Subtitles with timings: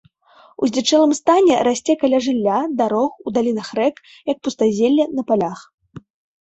[0.61, 3.95] У здзічэлым стане расце каля жылля, дарог, у далінах рэк,
[4.33, 5.59] як пустазелле на палях.